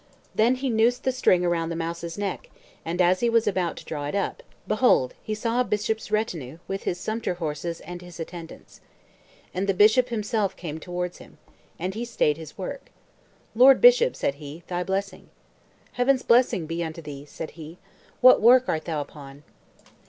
[0.33, 2.49] Then he noosed the string around the mouse's neck,
[2.83, 6.57] and as he was about to draw it up, behold, he saw a bishop's retinue,
[6.67, 8.81] with his sumpter horses and his attendants.
[9.53, 11.37] And the bishop himself came towards him.
[11.77, 12.89] And he stayed his work.
[13.53, 15.29] "Lord Bishop," said he, "thy blessing."
[15.91, 17.77] "Heaven's blessing be unto thee!" said he.
[18.21, 19.43] "What work art thou upon?"